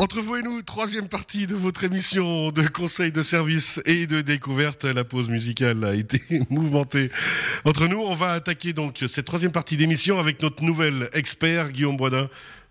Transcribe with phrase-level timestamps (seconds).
[0.00, 4.20] Entre vous et nous, troisième partie de votre émission de conseil de service et de
[4.20, 4.84] découverte.
[4.84, 7.10] La pause musicale a été mouvementée.
[7.64, 11.96] Entre nous, on va attaquer donc cette troisième partie d'émission avec notre nouvel expert, Guillaume
[11.96, 12.28] Boisdin.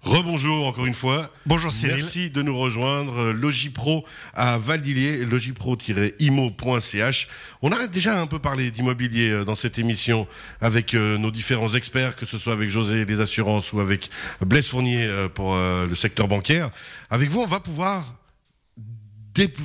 [0.08, 1.30] Rebonjour encore une fois.
[1.46, 1.98] Bonjour Cyril.
[1.98, 3.34] Merci de nous rejoindre.
[3.34, 7.28] Logipro à Valdilier, logipro-imo.ch.
[7.62, 10.25] On a déjà un peu parlé d'immobilier euh, dans cette émission
[10.62, 14.70] avec euh, nos différents experts, que ce soit avec José les assurances ou avec Blaise
[14.70, 16.69] Fournier euh, pour le secteur bancaire.
[17.10, 18.02] Avec vous, on va pouvoir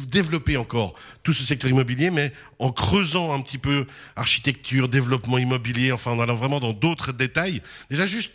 [0.09, 5.93] développer encore tout ce secteur immobilier, mais en creusant un petit peu architecture, développement immobilier,
[5.93, 7.63] enfin en allant vraiment dans d'autres détails.
[7.89, 8.33] Déjà juste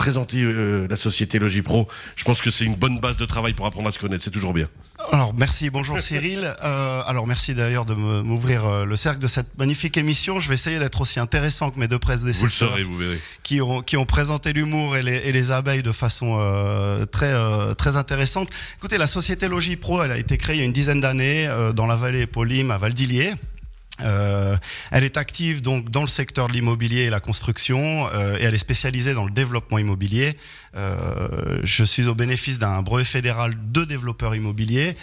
[0.00, 1.86] présenter euh, la société Logipro.
[2.16, 4.24] Je pense que c'est une bonne base de travail pour apprendre à se connaître.
[4.24, 4.66] C'est toujours bien.
[5.12, 6.40] Alors merci, bonjour Cyril.
[6.62, 10.40] Euh, alors merci d'ailleurs de m'ouvrir euh, le cercle de cette magnifique émission.
[10.40, 12.38] Je vais essayer d'être aussi intéressant que mes deux prédécesseurs.
[12.38, 13.18] Vous le serez, vous verrez.
[13.42, 16.38] Qui ont, qui ont présenté l'humour et les, et les, abeilles de façon
[17.10, 17.32] très,
[17.76, 18.48] très intéressante.
[18.78, 21.86] Écoutez, la société Logipro, elle a été créée il y a une dizaine d'années dans
[21.86, 23.32] la vallée Pauline à Valdilier.
[24.02, 24.56] Euh,
[24.90, 28.54] elle est active donc dans le secteur de l'immobilier et la construction euh, et elle
[28.54, 30.36] est spécialisée dans le développement immobilier.
[30.76, 34.96] Euh, je suis au bénéfice d'un brevet fédéral de développeurs immobiliers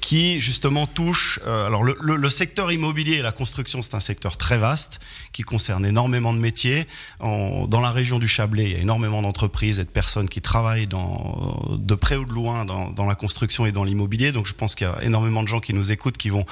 [0.00, 1.40] qui justement touche.
[1.46, 5.00] Alors le, secteur immobilier et la construction, c'est un secteur très vaste
[5.32, 6.86] qui concerne énormément de métiers.
[7.20, 10.88] Dans la région du Chablais, il y a énormément d'entreprises et de personnes qui travaillent
[10.88, 14.32] de près ou de loin dans, dans la construction et dans l'immobilier.
[14.32, 16.44] Donc je pense qu'il y a énormément de gens qui nous écoutent qui vont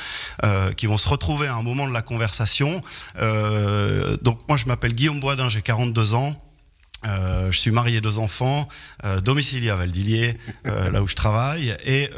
[0.76, 2.82] qui vont se retrouver à un moment de la conversation.
[3.20, 6.34] Euh, donc moi je m'appelle Guillaume Boisdin, j'ai 42 ans.
[7.04, 8.68] Euh, je suis marié, deux enfants,
[9.04, 11.76] euh, domicilié à Valdilier, euh, là où je travaille.
[11.84, 12.10] Et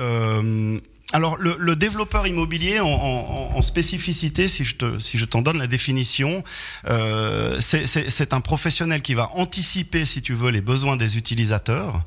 [1.15, 5.59] alors, le, développeur immobilier, en, en, en, spécificité, si je te, si je t'en donne
[5.59, 6.43] la définition,
[6.89, 12.03] euh, c'est un professionnel qui va anticiper, si tu veux, les besoins des utilisateurs.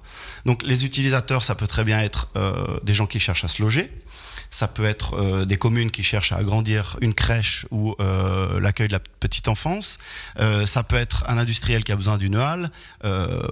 [0.46, 3.62] Donc, les utilisateurs, ça peut très bien être euh, des gens qui cherchent à se
[3.62, 3.90] loger.
[4.50, 7.96] Ça peut être euh, des communes qui cherchent à agrandir une crèche ou
[8.60, 10.00] l'accueil de la petite enfance.
[10.66, 12.72] Ça peut être un industriel qui a besoin d'une halle.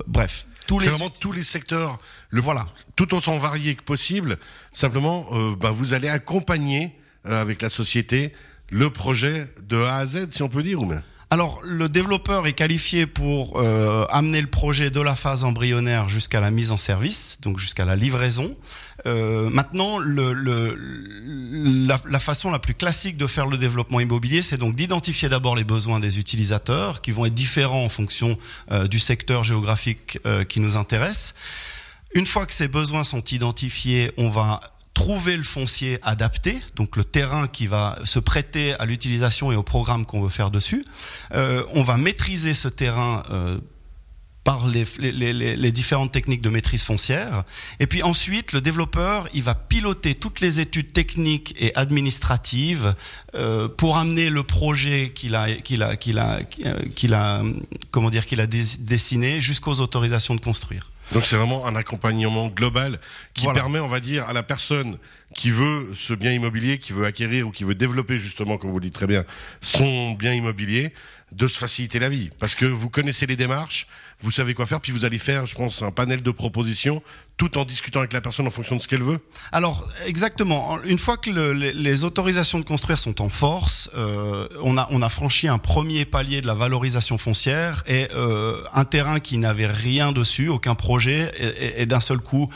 [0.06, 0.48] Bref.
[0.68, 0.88] Tous les...
[0.88, 1.98] vraiment tous les secteurs,
[2.30, 2.66] le voilà,
[2.96, 4.38] tout autant varié que possible.
[4.72, 6.96] Simplement, euh, ben, vous allez accompagner
[7.26, 8.34] euh, avec la société
[8.70, 11.04] le projet de A à Z, si on peut dire, ou bien?
[11.32, 16.40] Alors, le développeur est qualifié pour euh, amener le projet de la phase embryonnaire jusqu'à
[16.40, 18.56] la mise en service, donc jusqu'à la livraison.
[19.08, 25.30] Euh, maintenant, la, façon la plus classique de faire le développement immobilier, c'est donc d'identifier
[25.30, 28.38] d'abord les besoins des utilisateurs, qui vont être différents en fonction
[28.72, 31.36] euh, du secteur géographique euh, qui nous intéresse.
[32.14, 34.60] Une fois que ces besoins sont identifiés, on va
[34.94, 39.64] trouver le foncier adapté, donc le terrain qui va se prêter à l'utilisation et au
[39.64, 40.86] programme qu'on veut faire dessus.
[41.34, 43.22] On va maîtriser ce terrain
[44.46, 47.44] par les, les, les, les, différentes techniques de maîtrise foncière.
[47.80, 52.94] Et puis ensuite, le développeur, il va piloter toutes les études techniques et administratives
[53.34, 56.42] euh, pour amener le projet qu'il a, qu'il a, qu'il a,
[56.96, 57.42] qu'il a,
[57.90, 60.92] comment dire, qu'il a dessiné jusqu'aux autorisations de construire.
[61.12, 63.00] Donc c'est vraiment un accompagnement global
[63.34, 63.62] qui voilà.
[63.62, 64.98] permet, on va dire, à la personne
[65.34, 68.80] qui veut ce bien immobilier, qui veut acquérir ou qui veut développer justement, comme vous
[68.80, 69.24] le dites très bien,
[69.62, 70.94] son bien immobilier,
[71.36, 72.30] de se faciliter la vie.
[72.40, 73.88] Parce que vous connaissez les démarches,
[74.22, 77.04] vous savez quoi faire, puis vous allez faire, je pense, un panel de propositions,
[77.36, 79.20] tout en discutant avec la personne en fonction de ce qu'elle veut.
[79.52, 80.82] Alors, exactement.
[80.86, 85.02] Une fois que le, les, autorisations de construire sont en force, euh, on, a, on
[85.02, 89.68] a franchi un premier palier de la valorisation foncière et euh, un terrain qui n'avait
[89.68, 92.50] rien dessus, aucun projet, et, et d'un seul coup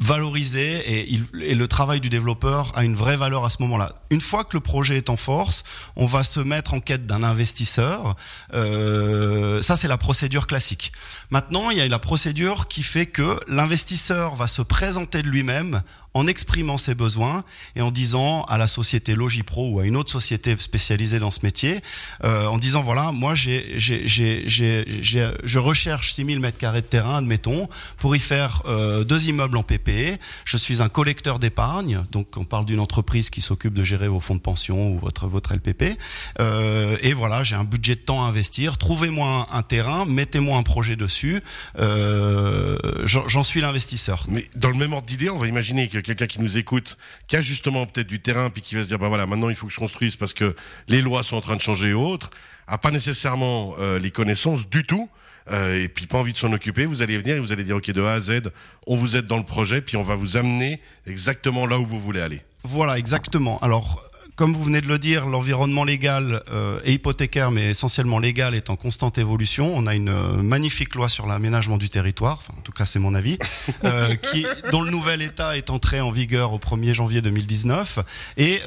[0.00, 3.92] valorisé et, et, le travail du développeur a une vraie valeur à ce moment-là.
[4.10, 5.64] Une fois que le projet est en force,
[5.96, 8.16] on va se mettre en quête d'un investisseur.
[8.54, 10.92] Euh, ça, c'est la procédure classique.
[11.30, 15.82] Maintenant, il y a la procédure qui fait que l'investisseur va se présenter de lui-même
[16.14, 17.44] en exprimant ses besoins
[17.76, 21.40] et en disant à la société Logipro ou à une autre société spécialisée dans ce
[21.42, 21.80] métier,
[22.22, 26.86] euh, en disant voilà, moi j'ai, j'ai, j'ai, j'ai, je recherche 6000 mètres carrés de
[26.86, 30.18] terrain, admettons, pour y faire euh, deux immeubles en PPE.
[30.44, 34.20] Je suis un collecteur d'épargne, donc on parle d'une entreprise qui s'occupe de gérer vos
[34.20, 35.98] fonds de pension ou votre votre LPP.
[36.40, 38.78] Euh, et voilà, j'ai un budget de temps à investir.
[38.78, 41.42] Trouvez-moi un, un terrain, mettez-moi un projet dessus.
[41.78, 44.26] Euh, j'en suis l'investisseur.
[44.28, 46.96] Mais dans le même ordre d'idée, on va imaginer que quelqu'un qui nous écoute,
[47.26, 49.56] qui a justement peut-être du terrain, puis qui va se dire, bah voilà, maintenant il
[49.56, 50.54] faut que je construise parce que
[50.88, 52.30] les lois sont en train de changer et autres,
[52.66, 55.08] a pas nécessairement euh, les connaissances du tout,
[55.50, 57.76] euh, et puis pas envie de s'en occuper, vous allez venir et vous allez dire,
[57.76, 58.50] ok, de A à Z,
[58.86, 61.98] on vous aide dans le projet, puis on va vous amener exactement là où vous
[61.98, 62.40] voulez aller.
[62.62, 63.58] Voilà, exactement.
[63.60, 64.02] Alors,
[64.36, 68.68] comme vous venez de le dire, l'environnement légal euh, et hypothécaire, mais essentiellement légal, est
[68.68, 69.72] en constante évolution.
[69.74, 72.98] On a une euh, magnifique loi sur l'aménagement du territoire, enfin, en tout cas c'est
[72.98, 73.38] mon avis,
[73.84, 78.00] euh, qui, dont le nouvel état est entré en vigueur au 1er janvier 2019.
[78.36, 78.60] Et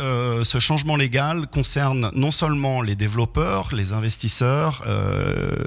[0.44, 4.84] ce changement légal concerne non seulement les développeurs, les investisseurs,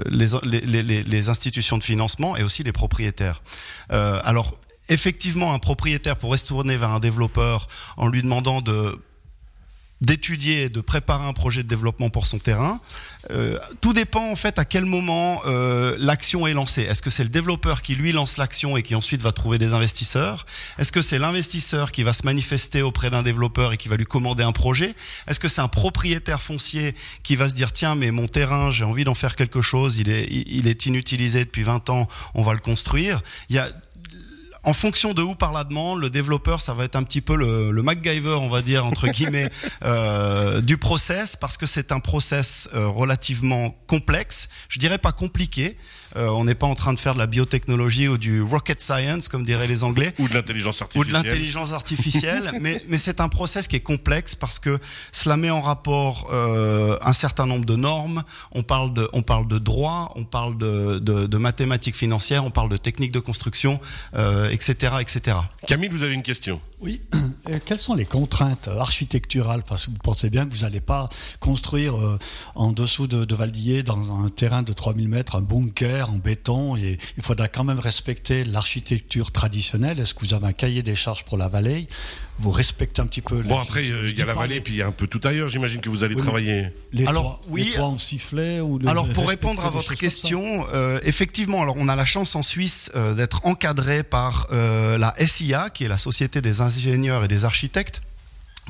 [0.09, 3.41] les, les, les, les, institutions de financement et aussi les propriétaires.
[3.89, 4.57] alors
[4.89, 7.67] effectivement, un propriétaire pourrait se tourner vers un développeur
[7.97, 8.99] en lui demandant de
[10.01, 12.79] d'étudier et de préparer un projet de développement pour son terrain.
[13.29, 16.81] Euh, tout dépend en fait à quel moment euh, l'action est lancée.
[16.81, 19.73] Est-ce que c'est le développeur qui lui lance l'action et qui ensuite va trouver des
[19.73, 20.45] investisseurs?
[20.79, 24.05] Est-ce que c'est l'investisseur qui va se manifester auprès d'un développeur et qui va lui
[24.05, 24.95] commander un projet?
[25.27, 28.85] Est-ce que c'est un propriétaire foncier qui va se dire tiens mais mon terrain j'ai
[28.85, 32.53] envie d'en faire quelque chose, il est, il est inutilisé depuis 20 ans, on va
[32.53, 33.21] le construire?
[33.49, 33.69] Il y a
[34.63, 37.35] en fonction de où par la demande, le développeur, ça va être un petit peu
[37.35, 39.49] le, le MacGyver, on va dire entre guillemets,
[39.83, 44.49] euh, du process, parce que c'est un process euh, relativement complexe.
[44.69, 45.77] Je dirais pas compliqué.
[46.17, 49.27] Euh, on n'est pas en train de faire de la biotechnologie ou du rocket science,
[49.29, 50.13] comme diraient les Anglais.
[50.19, 51.15] Ou de l'intelligence artificielle.
[51.15, 52.51] Ou de l'intelligence artificielle.
[52.61, 54.79] mais mais c'est un process qui est complexe parce que
[55.11, 58.23] cela met en rapport euh, un certain nombre de normes.
[58.51, 62.51] On parle de on parle de droit, on parle de, de, de mathématiques financières, on
[62.51, 63.79] parle de techniques de construction.
[64.15, 65.37] Euh, etc., etc.
[65.67, 67.01] Camille, vous avez une question Oui.
[67.65, 69.63] quelles sont les contraintes architecturales?
[69.67, 71.09] Parce que vous pensez bien que vous n'allez pas
[71.39, 71.95] construire
[72.55, 76.75] en dessous de, de dans un terrain de 3000 mètres, un bunker en béton.
[76.75, 79.99] Et il faudra quand même respecter l'architecture traditionnelle.
[79.99, 81.87] Est-ce que vous avez un cahier des charges pour la vallée?
[82.39, 83.41] Vous respectez un petit peu.
[83.43, 85.49] Bon après il y a la vallée puis il y a un peu tout ailleurs.
[85.49, 86.69] J'imagine que vous allez travailler.
[86.91, 87.65] Les alors toits, oui.
[87.65, 91.87] Les toits en sifflet ou Alors pour répondre à votre question, euh, effectivement, alors on
[91.87, 95.97] a la chance en Suisse euh, d'être encadré par euh, la SIA, qui est la
[95.97, 98.01] Société des ingénieurs et des architectes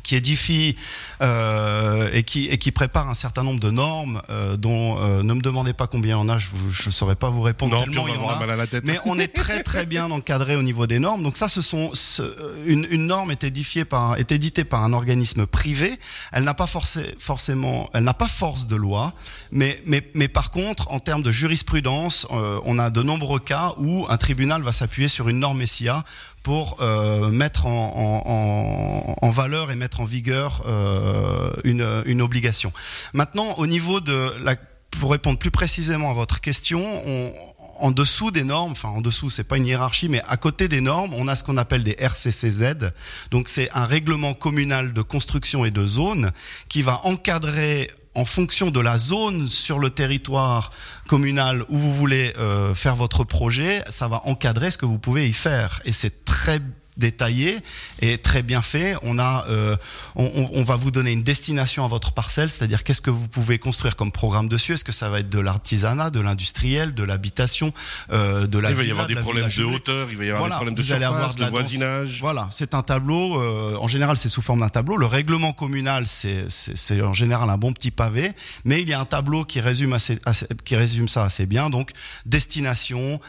[0.03, 0.75] qui édifie
[1.21, 5.33] euh, et, qui, et qui prépare un certain nombre de normes euh, dont euh, ne
[5.33, 6.49] me demandez pas combien il y en a, je
[6.85, 8.39] ne saurais pas vous répondre non, tellement on il y en a.
[8.39, 8.83] Mal à la tête.
[8.85, 11.23] Mais on est très très bien encadré au niveau des normes.
[11.23, 12.23] Donc ça, ce sont ce,
[12.65, 15.97] une, une, norme est édifiée par est éditée par un organisme privé.
[16.31, 19.13] Elle n'a pas forcé, forcément, elle n'a pas force de loi,
[19.51, 22.27] mais mais mais par contre, en termes de jurisprudence,
[22.65, 26.03] on a de nombreux cas où un tribunal va s'appuyer sur une norme SIA
[26.43, 26.81] pour
[27.31, 32.71] mettre en, en, en, valeur et mettre en vigueur euh, une, obligation.
[33.13, 34.55] Maintenant, au niveau de la,
[34.91, 37.33] pour répondre plus précisément à votre question, on,
[37.81, 40.81] en dessous des normes, enfin en dessous, c'est pas une hiérarchie, mais à côté des
[40.81, 42.91] normes, on a ce qu'on appelle des RCCZ.
[43.31, 46.31] Donc c'est un règlement communal de construction et de zone
[46.69, 50.71] qui va encadrer en fonction de la zone sur le territoire
[51.07, 55.27] communal où vous voulez euh, faire votre projet, ça va encadrer ce que vous pouvez
[55.27, 55.79] y faire.
[55.85, 56.59] Et c'est très
[56.97, 57.59] détaillé
[58.01, 58.95] et très bien fait.
[59.01, 59.75] On a, euh,
[60.15, 63.59] on, on, va vous donner une destination à votre parcelle, c'est-à-dire qu'est-ce que vous pouvez
[63.59, 64.73] construire comme programme dessus.
[64.73, 67.73] Est-ce que ça va être de l'artisanat, de l'industriel, de l'habitation,
[68.11, 70.49] euh, de la Il va y avoir des problèmes de hauteur, il va y avoir
[70.49, 72.19] des problèmes de surface, de, voisinage.
[72.19, 73.39] Voilà, c'est un tableau.
[73.39, 74.97] Euh, en général, c'est sous forme d'un tableau.
[74.97, 78.31] Le règlement communal, c'est en général un bon petit pavé,
[78.65, 81.69] mais il y a un tableau qui résume assez, assez qui résume ça assez bien.
[81.69, 81.91] Donc
[82.25, 83.19] destination,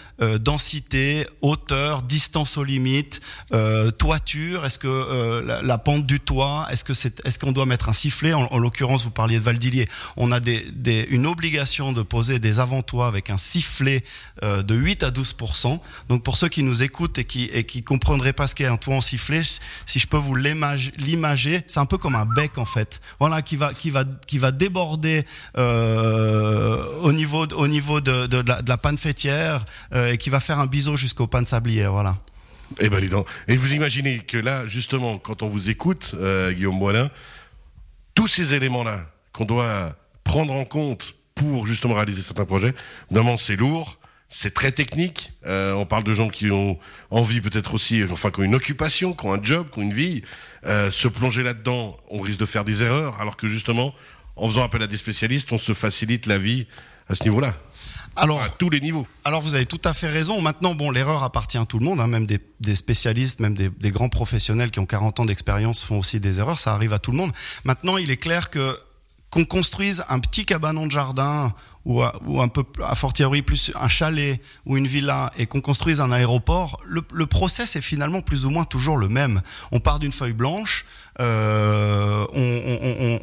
[0.41, 3.21] densité, hauteur, distance aux limites.
[3.55, 7.67] Euh, toiture, est-ce que euh, la, pente du toit, est-ce que c'est, est-ce qu'on doit
[7.67, 11.27] mettre un sifflet En, en l'occurrence, vous parliez de Valdillier, on a des, des, une
[11.27, 14.05] obligation de poser des avant-toits avec un sifflet
[14.43, 15.79] euh, de 8 à 12%
[16.09, 18.77] Donc pour ceux qui nous écoutent et qui et qui comprendraient pas ce qu'est un
[18.77, 19.43] toit en sifflet,
[19.87, 23.01] si je peux vous l'imager, c'est un peu comme un bec en fait.
[23.21, 25.25] Voilà, qui va qui va qui va déborder
[25.59, 30.59] euh, au niveau au niveau de, de, la, panne fêtière euh, et qui va faire
[30.59, 31.87] un biseau jusqu'au pan de sablier.
[31.87, 32.17] Voilà.
[32.81, 33.03] Eh ben,
[33.49, 37.11] Et vous imaginez que là, justement, quand on vous écoute, euh, Guillaume Boilin,
[38.15, 39.01] tous ces éléments-là
[39.33, 42.75] qu'on doit prendre en compte pour justement réaliser certains projets,
[43.11, 43.99] normalement c'est lourd,
[44.29, 45.33] c'est très technique.
[45.47, 46.79] Euh, on parle de gens qui ont
[47.11, 49.93] envie peut-être aussi, enfin, qui ont une occupation, qui ont un job, qui ont une
[49.93, 50.23] vie.
[50.65, 53.95] Euh, se plonger là-dedans, on risque de faire des erreurs, alors que justement,
[54.43, 56.67] en faisant appel à des spécialistes, on se facilite la vie
[57.09, 57.55] à ce niveau-là.
[58.17, 59.07] Alors, à tous les niveaux.
[59.25, 60.41] Alors, vous avez tout à fait raison.
[60.41, 63.69] Maintenant, bon, l'erreur appartient à tout le monde, hein, même des, des, spécialistes, même des,
[63.71, 66.59] des, grands professionnels qui ont 40 ans d'expérience font aussi des erreurs.
[66.59, 67.31] Ça arrive à tout le monde.
[67.65, 68.77] Maintenant, il est clair que
[69.31, 74.41] qu'on construise un petit cabanon de jardin ou, un peu à fortiori plus un chalet
[74.67, 78.51] ou une villa et qu'on construise un aéroport, le, le, process est finalement plus ou
[78.51, 79.43] moins toujours le même.
[79.73, 80.85] On part d'une feuille blanche,
[81.21, 82.27] euh,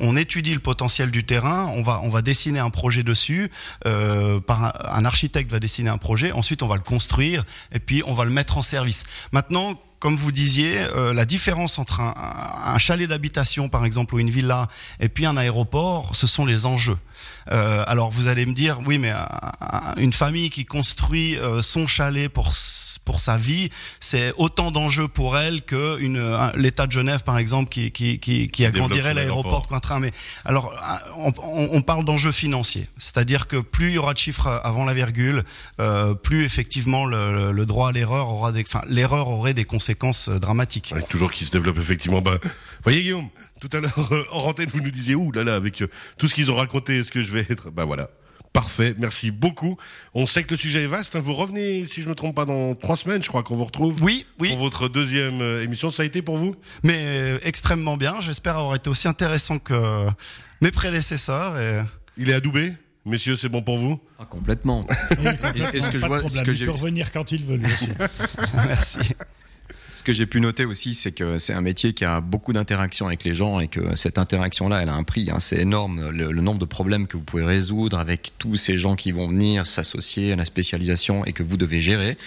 [0.02, 3.50] on, étudie le potentiel du terrain, on va, on va dessiner un projet dessus,
[3.86, 7.80] euh, par un, un architecte va dessiner un projet, ensuite on va le construire et
[7.80, 9.06] puis on va le mettre en service.
[9.32, 12.14] Maintenant, comme vous disiez, euh, la différence entre un,
[12.66, 14.68] un chalet d'habitation, par exemple, ou une villa,
[15.00, 16.98] et puis un aéroport, ce sont les enjeux.
[17.52, 19.12] Euh, alors vous allez me dire, oui, mais
[19.98, 22.54] une famille qui construit euh, son chalet pour
[23.04, 25.98] pour sa vie, c'est autant d'enjeux pour elle que
[26.56, 30.00] l'État de Genève, par exemple, qui qui qui, qui agrandirait l'aéroport de Cointrin.
[30.00, 30.12] Mais
[30.46, 30.74] alors
[31.18, 31.34] on,
[31.74, 35.44] on parle d'enjeux financiers, c'est-à-dire que plus il y aura de chiffres avant la virgule,
[36.24, 39.89] plus effectivement le, le droit à l'erreur aura des, enfin l'erreur aurait des conséquences
[40.40, 40.92] dramatiques.
[40.92, 42.22] Avec toujours qui se développe effectivement.
[42.22, 42.38] Bah,
[42.84, 43.28] voyez Guillaume,
[43.60, 45.84] tout à l'heure en antenne vous nous disiez ouh là là avec
[46.18, 48.10] tout ce qu'ils ont raconté ce que je vais être Bah voilà.
[48.52, 49.78] Parfait, merci beaucoup.
[50.16, 51.16] On sait que le sujet est vaste.
[51.16, 51.20] Hein.
[51.20, 53.66] Vous revenez, si je ne me trompe pas, dans trois semaines, je crois qu'on vous
[53.66, 53.96] retrouve.
[54.02, 54.50] Oui, oui.
[54.50, 56.56] Pour votre deuxième euh, émission, ça a été pour vous?
[56.82, 58.16] Mais euh, extrêmement bien.
[58.22, 60.08] J'espère avoir été aussi intéressant que
[60.62, 61.60] mes prédécesseurs.
[61.60, 61.84] Et...
[62.18, 62.74] Il est adoubé
[63.06, 64.00] Messieurs, c'est bon pour vous?
[64.20, 64.86] Ah, Complètement.
[65.74, 67.90] Est-ce que je vois ce que j'ai peut revenir quand il veut lui aussi.
[68.54, 69.00] Merci.
[69.92, 73.08] Ce que j'ai pu noter aussi, c'est que c'est un métier qui a beaucoup d'interactions
[73.08, 75.30] avec les gens et que cette interaction-là, elle a un prix.
[75.32, 75.40] Hein.
[75.40, 79.12] C'est énorme le, nombre de problèmes que vous pouvez résoudre avec tous ces gens qui
[79.12, 82.18] vont venir s'associer à la spécialisation et que vous devez gérer.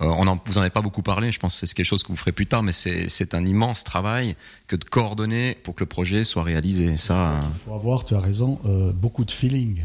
[0.00, 2.02] Euh, on en, vous en avez pas beaucoup parlé, je pense que c'est quelque chose
[2.02, 4.34] que vous ferez plus tard, mais c'est un immense travail
[4.66, 6.96] que de coordonner pour que le projet soit réalisé.
[6.96, 9.84] Ça, il faut avoir, tu as raison, euh, beaucoup de feeling.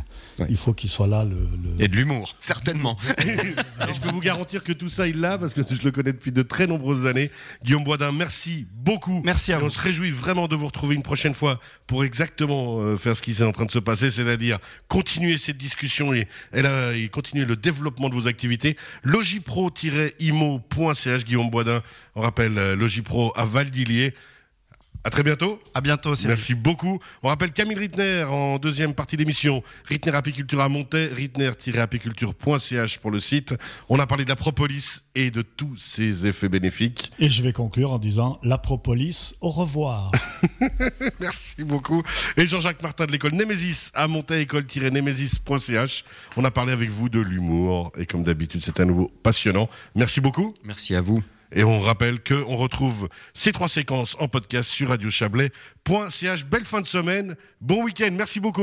[0.50, 1.24] Il faut qu'il soit là.
[1.24, 2.98] Le, Et de l'humour, certainement.
[3.20, 6.12] Et je peux vous garantir que tout ça, il l'a, parce que je le connais
[6.12, 7.25] depuis de très nombreuses années.
[7.64, 9.22] Guillaume Boisdin, merci beaucoup.
[9.24, 9.68] Merci à vous.
[9.68, 13.22] On se réjouit vraiment de vous retrouver une prochaine fois pour exactement euh, faire ce
[13.22, 17.56] qui est en train de se passer, c'est-à-dire continuer cette discussion et, et, continuer le
[17.56, 18.76] développement de vos activités.
[19.04, 21.82] Logipro-imo.ch, Guillaume Boisdin.
[22.16, 24.14] On rappelle euh, Logipro à Valdilier.
[25.06, 25.60] À très bientôt.
[25.76, 26.26] À bientôt aussi.
[26.28, 27.00] Merci beaucoup.
[27.22, 29.62] On rappelle Camille Rittner en deuxième partie d'émission.
[29.86, 33.54] Rittner Apiculture à Montaix, rittner-apiculture.ch pour le site.
[33.88, 37.12] On a parlé de la propolis et de tous ses effets bénéfiques.
[37.20, 40.10] Et je vais conclure en disant la propolis, au revoir.
[41.20, 42.02] Merci beaucoup.
[42.36, 46.04] Et Jean-Jacques Martin de l'école Némésis à Montaix, école-némésis.ch.
[46.36, 49.70] On a parlé avec vous de l'humour et comme d'habitude, c'est à nouveau passionnant.
[49.94, 50.56] Merci beaucoup.
[50.64, 51.22] Merci à vous.
[51.52, 56.46] Et on rappelle qu'on retrouve ces trois séquences en podcast sur radiochablais.ch.
[56.46, 58.54] Belle fin de semaine, bon week-end, merci beaucoup.